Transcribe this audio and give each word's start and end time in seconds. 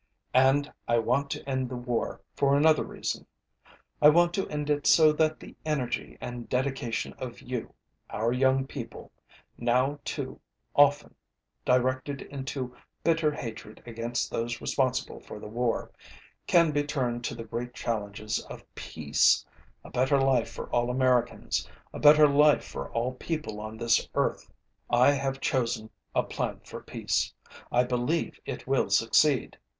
And 0.33 0.73
I 0.87 0.97
want 0.97 1.29
to 1.29 1.47
end 1.47 1.69
the 1.69 1.75
war 1.75 2.21
for 2.35 2.57
another 2.57 2.83
reason. 2.83 3.27
I 4.01 4.09
want 4.09 4.33
to 4.33 4.49
end 4.49 4.71
it 4.71 4.87
so 4.87 5.13
that 5.13 5.39
the 5.39 5.55
energy 5.63 6.17
and 6.19 6.49
dedication 6.49 7.13
of 7.19 7.39
you, 7.39 7.75
our 8.09 8.33
young 8.33 8.65
people, 8.65 9.11
now 9.59 9.99
too 10.03 10.41
often 10.75 11.13
directed 11.65 12.23
into 12.23 12.75
bitter 13.03 13.31
hatred 13.31 13.83
against 13.85 14.31
those 14.31 14.59
responsible 14.59 15.19
for 15.19 15.39
the 15.39 15.45
war, 15.47 15.91
can 16.47 16.71
be 16.71 16.83
turned 16.83 17.23
to 17.25 17.35
the 17.35 17.43
great 17.45 17.75
challenges 17.75 18.39
of 18.45 18.63
peace, 18.73 19.45
a 19.83 19.91
better 19.91 20.19
life 20.19 20.49
for 20.49 20.65
all 20.73 20.89
Americans, 20.89 21.69
a 21.93 21.99
better 21.99 22.27
life 22.27 22.63
for 22.65 22.89
all 22.91 23.13
people 23.13 23.59
on 23.61 23.77
this 23.77 24.09
earth. 24.15 24.51
I 24.89 25.11
have 25.11 25.39
chosen 25.39 25.91
a 26.15 26.23
plan 26.23 26.59
for 26.63 26.81
peace. 26.81 27.35
I 27.71 27.83
believe 27.83 28.39
it 28.47 28.65
will 28.65 28.89
succeed. 28.89 29.59